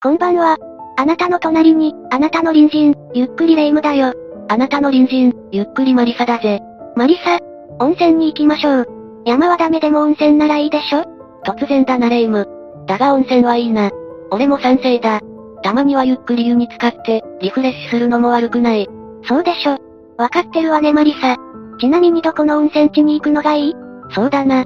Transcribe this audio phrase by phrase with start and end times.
[0.00, 0.56] こんばんは。
[0.96, 4.12] あなたの隣に、あなたの隣人、ゆっくりレ夢ムだよ。
[4.48, 6.60] あなたの隣人、ゆっくりマリサだぜ。
[6.94, 7.40] マリサ、
[7.80, 8.86] 温泉に行きましょう。
[9.26, 11.02] 山はダメでも温泉ならいいでしょ？
[11.44, 12.48] 突然だなレ夢ム。
[12.86, 13.90] だが温泉はいいな。
[14.30, 15.20] 俺も賛成だ。
[15.64, 18.88] たまにはゆっくり湯に浸かって、リフレッシュするのも悪くない。
[19.24, 19.78] そうでしょ。
[20.16, 21.34] わかってるわねマリサ。
[21.80, 23.74] ちなみにどこの温泉地に行くのがいい？
[24.12, 24.64] そうだな。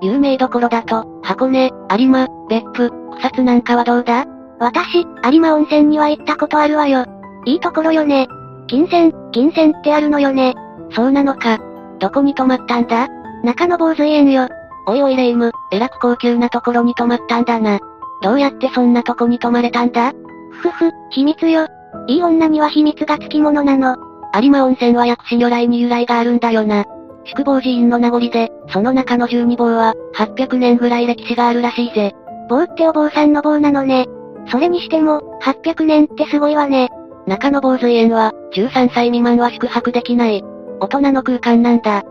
[0.00, 4.26] 有名どころだと、箱根、有馬、別府、草津なんかはどうだ？
[4.58, 7.04] 私、有馬温泉には行ったことあるわよ。
[7.44, 8.28] いいところよね。
[8.68, 10.54] 金銭、金銭ってあるのよね。
[10.90, 11.58] そうなのか。
[11.98, 13.08] どこに泊まったんだ？
[13.42, 14.48] 中野坊主園よ。
[14.86, 17.78] おいおいレイム、えらく高級なところに泊まったんだな。
[18.22, 20.12] どうやってそんなとこに泊まれたんだ？
[20.50, 21.66] ふふ、秘密よ。
[22.08, 23.96] いい女には秘密がつきものなの。
[24.40, 26.84] 有馬温泉は薬師如来に由来があるんだよな。
[27.24, 32.12] 宿坊寺院の名残で、その中の十二坊は、800年ぐらい歴史があるらしいぜ。
[32.48, 34.06] 坊ってお坊さんの坊なのね。
[34.50, 36.90] それにしても、800年ってすごいわね。
[37.26, 40.42] 中野坊水園は、13歳未満は宿泊できない。
[40.80, 42.02] 大人の空間なんだ。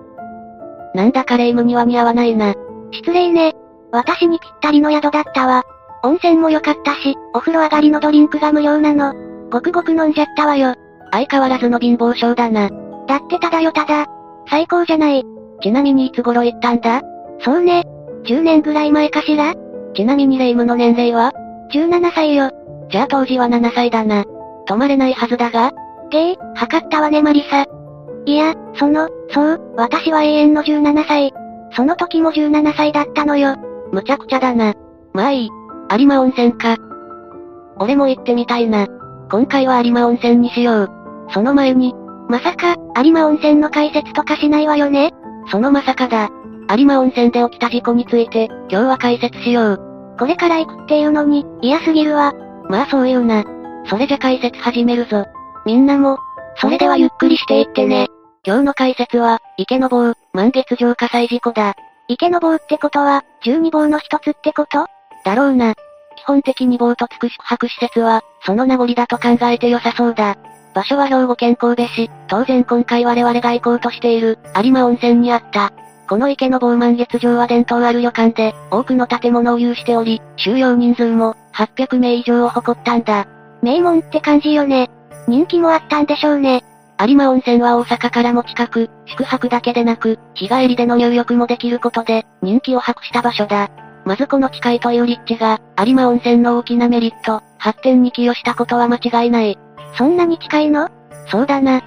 [0.94, 2.54] なんだかレイムには似合わないな。
[2.92, 3.54] 失礼ね。
[3.92, 5.64] 私にぴったりの宿だったわ。
[6.04, 9.14] 温泉も良かったし、お風呂上がりのドリンクが無料なの。
[9.52, 10.76] ごくごく飲んじゃったわよ。
[11.12, 12.70] 相変わらずの貧乏症だな。
[13.08, 14.06] だってただよただ。
[14.50, 15.24] 最高じゃない。
[15.62, 17.02] ちなみにいつ頃行ったんだ？
[17.40, 17.84] そうね。
[18.26, 19.54] 10年ぐらい前かしら？
[19.94, 21.34] ちなみにレイムの年齢は
[21.74, 22.52] ?17 歳よ。
[22.90, 24.26] じゃあ当時は7歳だな。
[24.68, 25.72] 泊まれないはずだが
[26.12, 27.66] ゲイ、測ったわねマリサ。
[28.26, 31.34] いや、その、そう、私は永遠の17歳。
[31.74, 33.56] その時も17歳だったのよ。
[33.92, 34.74] むちゃくちゃだな。
[35.14, 35.50] まあいい。
[35.98, 36.78] 有馬温泉か。
[37.78, 38.88] 俺も行ってみたいな。
[39.32, 40.90] 今回は有馬温泉にしよう。
[41.34, 41.96] その前に、
[42.30, 45.14] まさか、有馬温泉の解説とかしないわよね？
[45.52, 46.30] そのまさかだ。
[46.76, 50.16] 有馬温泉で起きた事故について、今日は解説しよう。
[50.18, 52.34] これから行くっていうのに、嫌すぎるわ。
[52.70, 53.44] まあそういうな。
[53.88, 55.26] それじゃ解説始めるぞ。
[55.66, 56.18] みんなも、
[56.58, 58.08] それではゆっくりしていってね。
[58.46, 61.76] 今日の解説は、池の棒、満月城火災事故だ。
[62.08, 64.86] 池の棒ってことは、12棒の一つってこと？
[65.26, 65.74] だろうな。
[66.18, 70.36] 基本的に棒とつく宿泊施設は、その名残だと考えて良さそうだ。
[70.74, 75.72] 場所は兵庫県神戸市、当然今回我々が行こうとしている、有馬温泉にあった。
[76.08, 83.28] この池の棒満月城は伝統ある旅館で、多くの建物を有しており、収容人数も、800名以上を誇ったんだ。
[83.62, 84.90] 名門って感じよね。
[85.28, 86.64] 人気もあったんでしょうね。
[87.00, 93.70] 有馬温泉は大阪からも近く、宿泊だけでなく、日帰りでの入浴もできることで、人気を博した場所だ。
[94.06, 99.58] まずこの近いという立地が、有馬温泉の大きなメリット、発展に寄与したことは間違いない。
[99.98, 100.90] そんなに近いの？
[101.28, 101.82] そうだな。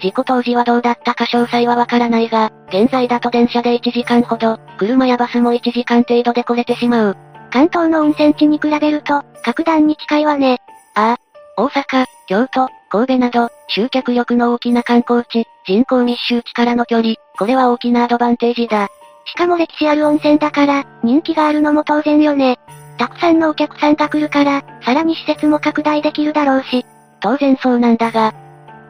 [0.00, 7.16] 事故当時はどうだったか詳細はわからないが、現在だと電車で1時間ほど、車やバスも1時間程度で来れてしまう。
[7.50, 10.58] 関東の温泉地に比べると、格段に近いわね。
[10.94, 11.16] ああ、
[11.56, 18.88] 大阪、京都、神戸など、集客力の大きな観光地、人口密集地からの距離、これは大きなアドバンテージだ。
[19.24, 22.58] しかも歴史ある温泉だから、人気があるのも当然よね。
[22.98, 26.86] たくさんのお客さんが来るから、さらに施設も拡大できるだろうし。
[27.20, 28.34] 当然そうなんだが、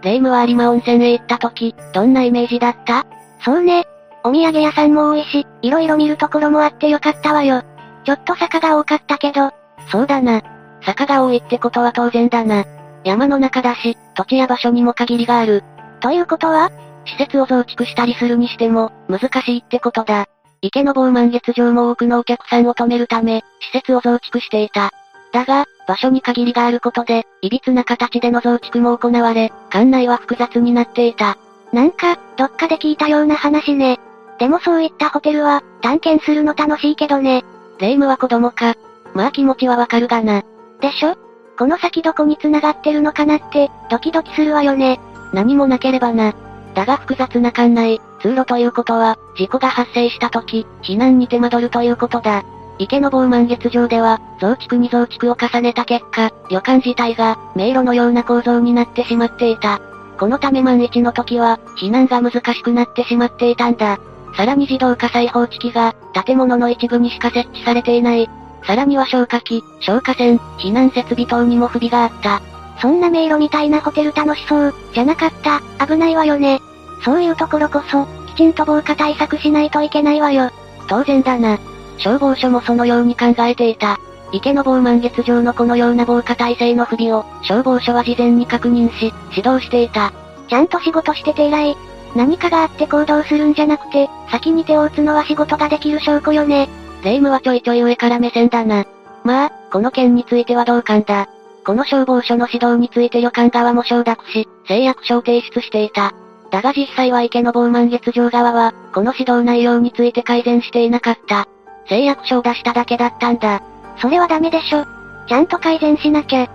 [0.03, 3.06] レイムは有馬温泉へ行った時、どんなイメージだった？
[3.44, 3.87] そうね。
[4.25, 7.62] お土産屋さんも多いし、いろいろ見るところもあってよかったわよ。
[8.05, 9.50] ちょっと坂が多かったけど。
[9.91, 10.43] そうだな。
[10.83, 12.65] 坂が多いってことは当然だな。
[13.05, 15.65] 山の中だし、土地や場所にも限りがある。
[16.00, 16.71] ということは
[17.06, 20.27] 施設を増築したりするにしても、難しいってことだ。
[20.61, 24.91] 池の棒満月場も多くのお客さんを止めるため、施設を増築していた。
[25.33, 31.37] だが、場所に限りがあることで、歪な形での増築も行われ、館内は複雑になっていた。
[31.72, 33.99] なんか、どっかで聞いたような話ね。
[34.38, 37.44] でもそういったホテルは、探検するの楽しいけどね。
[37.78, 38.75] 霊夢は子供か。
[39.15, 40.43] まあ気持ちはわかるがな。
[40.81, 41.17] でしょ？
[41.59, 45.00] この先どこに繋がってるのかなって、ドキドキするわよね。
[45.33, 46.34] 何もなければな。
[46.75, 52.44] だが複雑な館内、通路ということは、事故が発生した時、避難に手間取るということだ。
[52.78, 59.81] 池の棒満月場では、増築に増築を重ねた結果、旅館自体が、迷路のような構造になってしまっていた。
[60.19, 63.99] このため万一の時は、避難が難しくなってしまっていたんだ。
[64.37, 65.94] さらに自動火災報知器が、
[66.25, 68.29] 建物の一部にしか設置されていない。
[68.64, 72.41] さらには消火器、消火栓、避難設備等にも不備があった。
[72.81, 76.61] そんな迷路みたいなホテル楽しそう、じゃなかった、危ないわよね。
[77.05, 80.50] そういうところこそ、きちんと防火対策しないといけないわよ。
[80.88, 81.58] 当然だな。
[81.99, 83.99] 消防署もそのように考えていた。
[84.33, 90.12] 池の棒満月場のこのような防火体制の不備を、消防署は事前に確認し、指導していた。
[90.49, 91.77] ちゃんと仕事してて偉い。
[92.15, 96.69] 何かがあって行動するんじゃなくて、先に手を打つのは仕事ができる証拠よね。
[97.03, 98.87] 霊夢はちょいちょい上から目線だな。
[99.25, 101.29] まあ、この件については同感だ。
[101.65, 106.15] この消防署の指導について旅館側も承諾し、誓約書を提出していた。
[106.50, 111.47] だが実際は池坊満月城側は、この指導内容について改善していなかった。
[111.88, 113.62] 誓約書を出しただけだったんだ。
[113.96, 114.85] それはダメでしょ。
[115.26, 116.49] ちゃんと改善しなきゃ。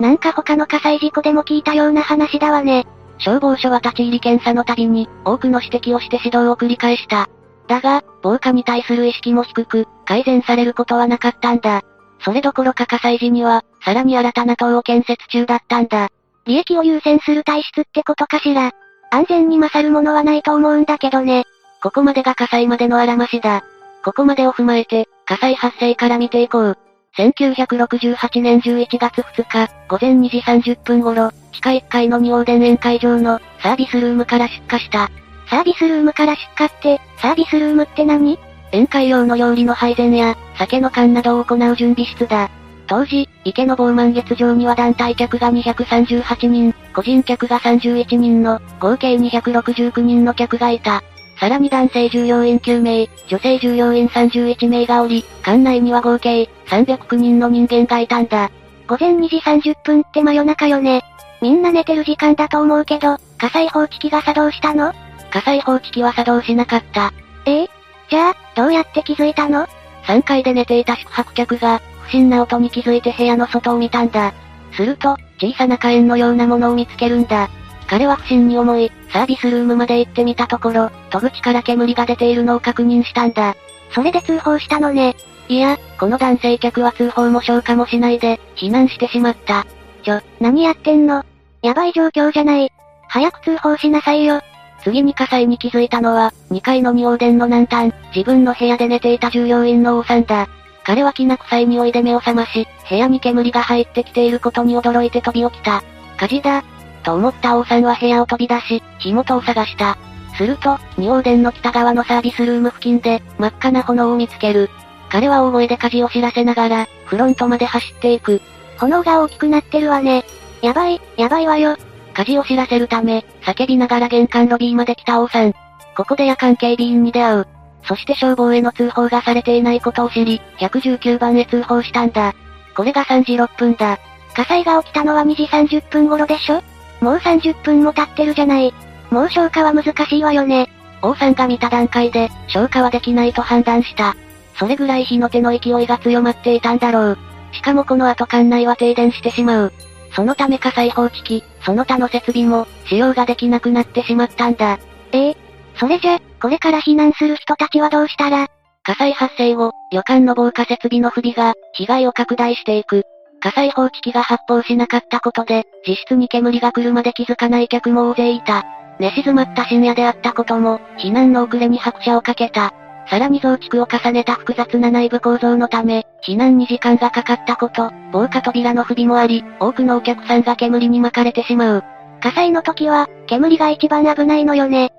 [0.00, 2.86] なんか他の火災事故でも聞いたような話だわね。
[3.18, 7.28] 消防署は立ち入り検査のたびに、多くの指摘をして指導を繰り返した。
[7.66, 11.82] だが、防火に対する意識も低く、改善されることはなかったんだ。
[12.20, 16.08] それどころか火災時には、さらに新たな塔を建設中だったんだ。
[16.46, 18.72] 利益を優先する体質ってことかしら。
[19.10, 21.44] 安全に勝るものはないと思うんだけどね。
[21.82, 23.64] ここまでが火災までのあらましだ。
[24.04, 26.78] ここまでを踏まえて、火災発生から見ていこう。
[27.16, 35.10] 1968年11月2日、午前2時30分頃、地下1階の二王殿宴会場のサービスルームから出火した。
[35.50, 38.38] サービスルームから出火って、サービスルームって何？
[38.70, 42.50] 宴会用の料理の配膳や、酒の缶などを行う準備室だ。
[42.86, 51.02] 当時、池の棒満月場には団体客が238人、個人客が31人の、合計269人の客がいた。
[51.40, 58.50] さらに男性従業員9名、女性従業員31名がおり、館内には合計309人の人間がいたんだ。
[58.88, 61.02] 午前2時30分って真夜中よね。
[61.40, 64.92] みんな寝てる時間だと思うけど、火災報知器が作動したの？
[65.30, 67.12] 火災報知器は作動しなかった。
[67.46, 67.62] え？
[67.62, 67.70] え
[68.10, 69.66] じゃあ、どうやって気づいたの
[70.06, 74.32] ?3 階で寝ていた宿泊客が、不審な音に気づいて部屋の外を見たんだ。
[74.72, 77.48] すると、小さな火炎のようなものを見つけるんだ。
[77.88, 83.56] 彼は不審に思い、サービスルームまで行ってみたところ、戸口から煙が出ているのを確認したんだ。
[83.92, 85.16] それで通報したのね。
[85.48, 89.66] いや、この男性客は通報も消化もしないで、避難してしまった。
[90.02, 91.24] ちょ、何やってんの？
[91.62, 92.70] やばい状況じゃない。
[93.08, 94.42] 早く通報しなさいよ。
[94.84, 100.46] 次に火災に気づいたのは、2階の二王殿の南端、自分の部屋で寝ていた従業員の王さんだ。
[100.84, 105.82] 彼はきな臭い匂いで目を覚まし、部屋に煙が入ってきていることに驚いて飛び起きた。
[106.18, 106.62] 火事だ。
[107.02, 109.96] と思った王さんは部屋を飛び出し、火元を探した。
[110.36, 114.70] すると、二王殿の北側のサービスルーム付近で、真っ赤な炎を見つける。
[115.10, 118.40] 彼は大声で火事を知らせながら、フロントまで走っていく。
[118.78, 120.24] 炎が大きくなってるわね。
[120.62, 121.76] やばい、やばいわよ。
[122.14, 125.52] 火事を知らせるため、叫びながら玄関ロビーまで来た王さん。
[125.96, 127.46] ここで夜間警備員に出会う。
[127.84, 132.34] そして消防への通報がされていないことを知り、119番へ通報したんだ。
[132.76, 133.98] これが3時6分だ。
[134.34, 136.62] 火災が起きたのは2時30分頃でしょ？
[137.00, 138.74] もう30分も経ってるじゃない。
[139.10, 140.68] もう消火は難しいわよね。
[141.02, 144.16] 王さんが見た段階で、消火はできないと判断した。
[144.58, 147.18] それぐらい火の手の勢いが強まっていたんだろう。
[147.52, 149.72] しかもこの後館内は停電してしまう。
[150.12, 154.78] そのため火災報知器、その他の設備も、使用ができなくなってしまったんだ。
[155.12, 155.36] ええ
[155.76, 158.48] それじゃ、これから避難する人たちはどうしたら？
[158.82, 163.04] 火災発生後、旅館の防火設備の不備が、被害を拡大していく。
[163.40, 168.64] 火災報知器が発砲しなかったことで、実質に煙が来るまで気づかない客も大勢いた。
[168.98, 172.72] 寝静まった深夜であったことも、避難の遅れに拍車をかけた。
[173.08, 181.84] さらに増築を重ねた複雑な内部構造のため、避難に時間がかかったこと、防火扉の不備もあり、多くのお客さんが煙に巻かれてしまう。
[182.20, 184.92] 火災の時は、煙が一番危ないのよね。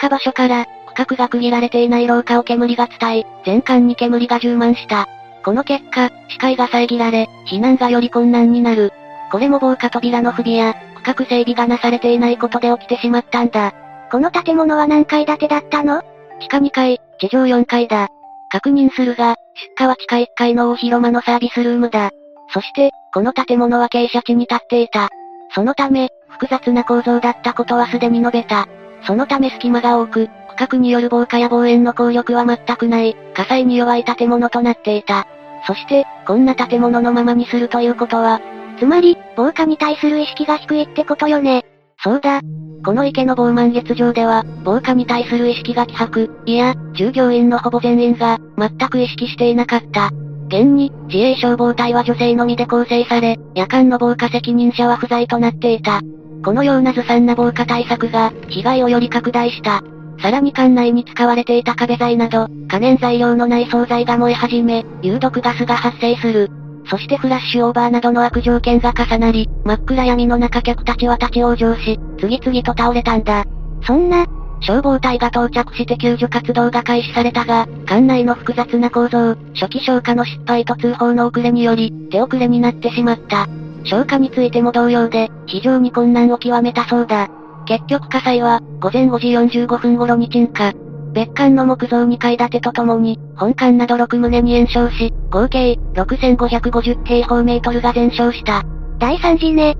[0.00, 5.08] 出火場所から、区画が区切られていない廊下を煙が伝え、全館に煙が充満した。
[5.44, 8.92] この結果、視界が遮られ、避難がより困難になる。
[9.32, 13.72] これも防火扉の不備や、区画整備がなされていないことで起きてしまったんだ。
[14.10, 16.02] この建物は何階建てだったの？
[16.40, 18.08] 地下2階、地上4階だ。
[18.50, 22.10] 確認するが、出火は地下1階の大広間のサービスルームだ。
[22.52, 25.08] そして、この建物は傾斜地に立っていた。
[25.54, 28.66] そのため、複雑な構造だったことはすでに述べた。
[29.06, 30.28] そのため隙間が多く、
[30.60, 35.26] 区画による防火や防煙の効力は全くない、火災に弱い建物となっていた。
[35.66, 38.42] そして、こんな建物のままにするということは、
[38.78, 41.64] つまり、防火に対する意識が低いってことよね。
[42.02, 42.40] そうだ。
[42.84, 50.10] この池の防満月場では、防火に対する意識が希薄、いや、従業員のほぼ全員が、全く意識していなかった。
[50.48, 56.00] 現に、自衛消防隊は女性のみで構成され、夜間の防火責任者は不在となっていた。
[56.44, 59.82] このようなずさんな防火対策が、被害をより拡大した。
[60.22, 66.50] さらに館内に使われていた壁材など、可燃材料のない惣菜が燃え始め、有毒ガスが発生する。
[66.86, 73.44] そしてフラッシュオーバーなどの悪条件が重なり、真っ暗闇の中客たちは立ち往生し、次々と倒れたんだ。
[73.82, 74.26] そんな、
[74.60, 83.46] 消防隊が到着して救助活動が開始されたが、館内の複雑な構造、初期消火の失敗と通報の遅れにより、手遅れになってしまった。
[83.84, 87.30] 消火についても同様で、非常に困難を極めたそうだ。
[87.70, 89.28] 結局火災は、午前5時
[89.60, 90.72] 45分頃に鎮火。
[91.12, 98.64] 別館の木造2階建てとともに、本館など6棟に延焼し、合計6550平方メートルが全焼した。
[98.98, 99.76] 大惨事ね。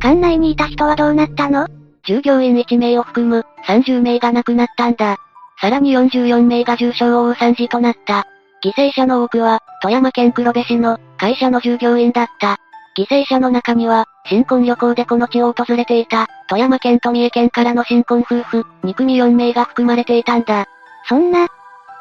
[0.00, 1.66] 館内にいた人はどうなったの？
[2.04, 5.16] 従業員1名を含む30名が亡くなったんだ。
[5.62, 8.26] さらに44名が重傷を負う惨事となった。
[8.62, 12.58] 犠牲者の多くは、富山県黒部市の会社の従業員だった。
[12.98, 20.66] 犠牲者の中には、新婚旅行でこの地を訪れていた、富山県と三重県からの新婚夫婦、2組4名が含まれていたんだ。
[21.08, 21.48] そんな、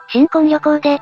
[0.10, 1.02] 新婚旅行で、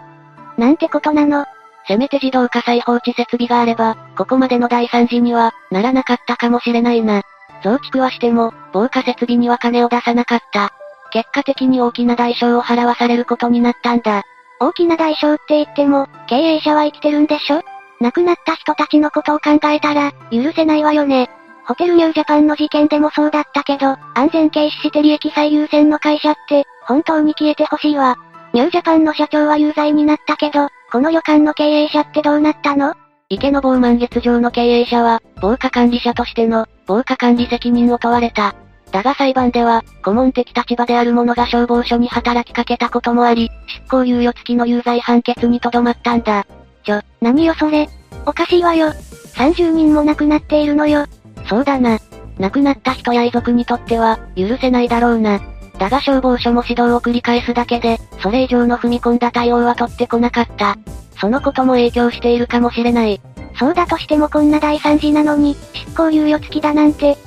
[0.57, 1.45] なんてことなの？
[1.87, 7.23] せめて自動火災放置設備があれば、ここまでの大惨事には、ならなかったかもしれないな。
[7.63, 10.69] 増築はしても、防火設備には金を出さなかった。
[11.11, 14.23] 結果的に大きな代償を払わされることになったんだ。
[14.59, 17.61] 大きな代償って言っても、経営者は生きてるんでしょ？
[18.01, 21.29] 亡くなった人たちのことを考えたら、許せないわよね。
[21.65, 28.17] ホテルニュージャパンの事件でもそうだったけど、安全軽視して利益最優先の会社って、本当に消えてほしいわ。
[28.53, 32.95] ニュージャパンの社長は有罪になったけど、この旅館の経営者ってどうなったの？
[33.29, 38.55] 池の某満月場の経営者は、防火管理者としての、防火管理責任を問われた。
[38.91, 46.47] だが裁判では、顧問的立場である者が消防署に働きかけたこともあり、執行猶予付きの有罪判決にとどまったんだ。
[46.83, 47.89] ちょ、何よそれ。
[48.25, 48.93] おかしいわよ。
[49.35, 51.05] 30人も亡くなっているのよ。
[51.47, 51.99] そうだな。
[52.37, 55.39] 亡くなった人や遺族にとっては、許せないだろうな。
[55.77, 60.77] だが消防署も指導を繰り返すだけで、それ以上の踏み込んだ対応は取ってこなかった。
[61.19, 63.21] そのことも影響しているかもしれない。
[63.57, 67.17] そうだとしてもこんな大惨事なのに、執行猶予付きだなんて。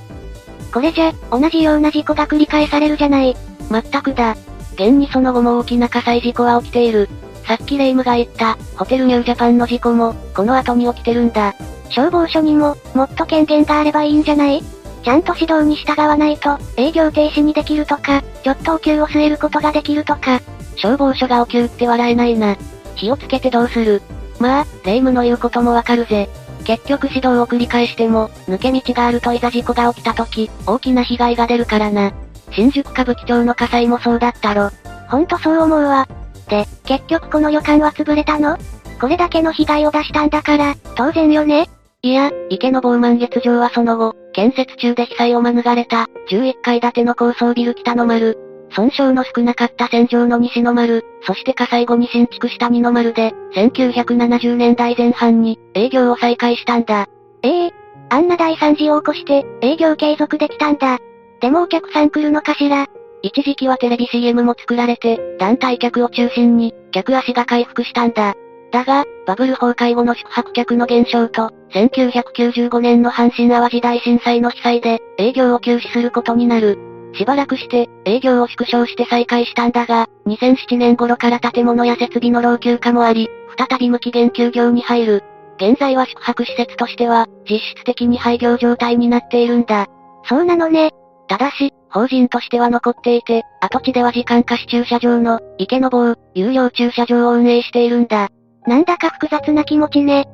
[0.72, 3.36] これじゃ、同じような事故が繰り返されるじゃない。
[3.70, 4.36] まったくだ。
[4.74, 7.08] 現にその後も大きな火災事故は起きている。
[7.46, 11.54] さっきレイムが言った、ホテルニュージャパンの事故も、この後に起きてるんだ。
[11.90, 14.62] 消防署にも、もっと権限があればいいんじゃない？
[15.02, 20.40] ちゃんと指導に従わないと、営業停止にできるとか、ちょっとお給を据えることができるとか。
[20.76, 22.56] 消防署がお給って笑えないな。
[22.94, 24.00] 火をつけてどうする？
[24.38, 26.28] まあ、霊夢の言うこともわかるぜ。
[26.64, 32.12] 結局指導を繰り返しても、抜け道があるといざ事故が起きた時、大きな被害が出るからな。
[32.52, 34.70] 新宿歌舞伎町の火災もそうだったろ。
[35.08, 36.06] ほんとそう思うわ。
[36.52, 38.58] で、結局この旅館は潰れたの？
[39.00, 41.66] これだけの被害を出したんだから、当然よね
[42.02, 48.38] いや、池の某満月場はその後、建設中で被災を免れた、11階建ての高層ビル北の丸。
[48.74, 57.06] 損傷の少なかった戦場の西の丸、そして火災後に新築した二の丸で、1970年代前半に、営業を再開したんだ。
[57.42, 57.72] ええー、
[58.10, 60.98] あんな大惨事を起こして、営業継続できたんだ。
[61.40, 62.86] でもお客さん来るのかしら？
[63.22, 68.34] 一時期はテレビ CM も作られて、団体客を中心に、客足が回復したんだ。
[68.72, 76.78] だが、バブル崩壊後の宿泊客の減少と、1995年の阪神淡路大震災の被災で、営業を休止することになる。
[77.14, 85.22] しばらくして、営業を縮小して再開したんだが、2007年頃から建物や設備の老朽化もあり、再び無期限休業に入る。
[85.58, 89.86] 現在は宿泊施設としては、実質的に廃業状態になっているんだ。
[90.24, 90.90] そうなのね。
[91.28, 98.30] ただし、法人としては残っていて、跡地では時間貸し駐車場の、池の棒、有料駐車場を運営しているんだ。
[98.66, 100.26] なんだか複雑な気持ちね。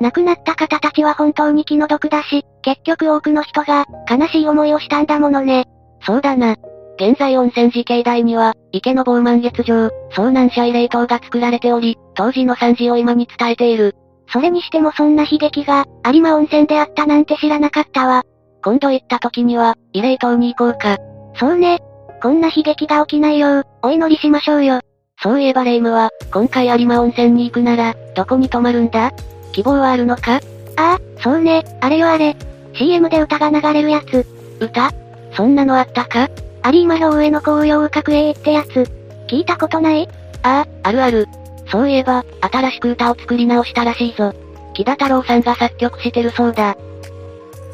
[0.00, 5.64] 亡くなった方たちは本当に気の毒だし、結局多くの人が、悲しい思いをしたんだものね。
[6.02, 6.54] そうだな。
[6.98, 13.94] 現在温泉寺境内には、池の棒満月場、遭難者慰霊塔が作られており、当時の惨事を今に伝えている。
[14.28, 18.22] それにしてもそんな悲劇が、有馬温泉であったなんて知らなかったわ。
[18.66, 20.96] 今度行った時には、慰霊塔に行こうか。
[21.36, 21.78] そうね。
[22.20, 24.80] こんな悲劇が起きないよう、お祈りしましょうよ。
[25.22, 29.12] そういえばレイムは、今回有馬温泉に行くなら、どこに泊まるんだ？
[29.52, 30.40] 希望はあるのか？
[30.78, 32.34] ああ、そうね、あれよあれ。
[32.74, 34.26] CM で歌が流れるやつ。
[34.58, 34.90] 歌？
[35.36, 36.28] そんなのあったか？
[36.72, 38.90] 有馬表上の紅葉角栄ってやつ。
[39.28, 40.08] 聞いたことない？
[40.42, 41.28] ああ、あるある。
[41.70, 44.34] そういえば、新しく歌を作り直したらしいぞ。
[44.74, 46.76] 木田太郎さんが作曲してるそうだ。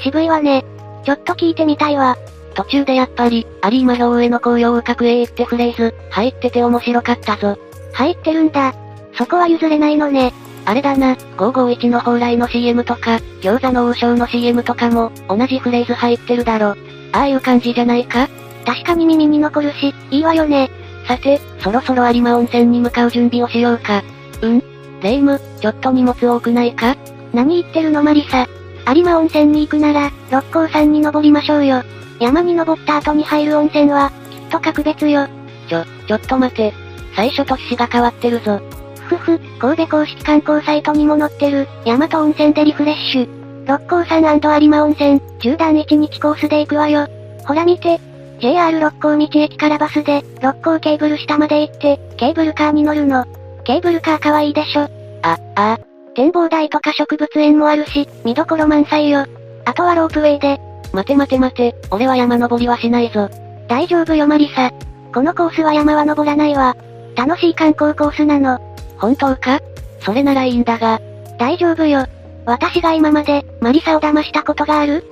[0.02, 0.66] 渋いわね。
[1.04, 2.16] ちょっと聞いてみたいわ。
[2.54, 7.56] 途中でやっぱり、有馬表上の紅葉角栄ってフレーズ、入ってて面白かったぞ。
[7.94, 8.74] 入ってるんだ。
[9.14, 10.32] そこは譲れないのね。
[10.64, 16.76] あれだな、551の蓬莱の CM とか、餃子の王将の CM とかも、同じフレーズ入ってるだろ。
[17.12, 18.28] ああいう感じじゃないか？
[18.64, 20.70] 確かに耳に残るし、いいわよね。
[21.08, 24.04] さて、そろそろ有馬温泉に向かう準備をしようか。
[24.40, 24.62] うん？
[25.02, 26.96] レイム、ちょっと荷物多くないか？
[27.32, 28.46] 何言ってるのマリサ。
[28.86, 31.82] 有馬温泉に行くなら、六甲山に登りましょうよ。
[32.20, 35.26] 山に登った後に入る温泉は、きっと格別よ。
[35.68, 36.72] ちょ、ちょっと待て。
[37.14, 38.60] 最初と趣旨が変わってるぞ。
[39.06, 43.66] ふふ、神戸公式観光サイトにも載ってる、大和温泉でリフレッシュ。
[43.66, 47.06] 六甲山有馬温泉、縦断1日コースで行くわよ。
[47.46, 48.00] ほら見て。
[48.40, 53.24] JR 六甲道駅からバスで、六甲ケーブル下まで行って、ケーブルカーに乗るの。
[53.64, 54.82] ケーブルカー可愛いでしょ。
[55.22, 55.91] あ、ああ。
[56.14, 59.24] 展望台とか植物園もあるし、見どころ満載よ。
[59.64, 60.60] あとはロープウェイで。
[60.92, 63.30] 待て待て待て、俺は山登りはしないぞ。
[63.66, 64.70] 大丈夫よマリサ。
[65.14, 66.76] このコースは山は登らないわ。
[67.16, 68.58] 楽しい観光コースなの。
[68.98, 69.60] 本当か？
[70.00, 71.00] それならいいんだが。
[71.38, 72.06] 大丈夫よ。
[72.44, 75.04] 私が今まで、マリサを騙したことがある？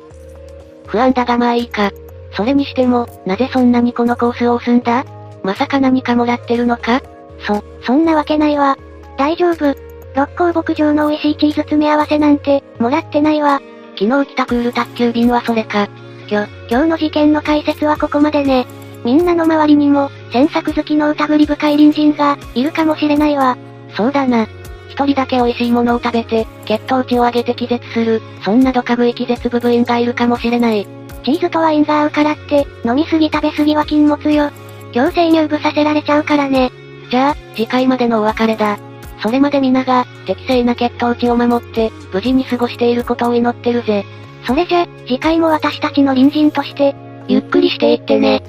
[0.87, 1.91] 不安だがまあいいか。
[2.35, 5.05] それにしても、なぜそんなにこのコースを押すんだ？
[5.43, 7.01] まさか何かもらってるのか？
[7.47, 8.77] そ、そんなわけないわ。
[9.17, 9.75] 大丈夫。
[10.15, 13.61] 六甲牧場の美味しいチーズ詰め合わせなんて、もらってないわ。
[13.99, 15.89] 昨日来たクール宅急便はそれか。
[16.29, 18.67] 今日、今日の事件の解説はここまでね。
[19.05, 23.57] みんなの周りにも、詮索好きの疑り深い隣人が、いるかもしれないわ。
[23.97, 24.47] そうだな。
[24.89, 30.87] 一人だけ美味しいものを食べて、血糖値を上げて気絶する、そんなドカ食い気絶部部員がいるかもしれない。
[31.25, 34.51] チーズとワインが合うからって、飲みすぎ食べすぎは禁物よ。
[34.93, 36.73] 強制入部させられちゃうからね。
[37.11, 38.79] じゃあ、次回までのお別れだ。
[39.23, 44.05] それまで皆が、適正な血糖値を守って、無事に過ごしていることを祈ってるぜ。
[44.47, 46.95] それじゃ、次回も私たちの隣人として、
[47.29, 48.43] ゆっくりしていってね。